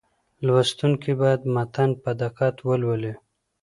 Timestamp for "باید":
1.21-1.41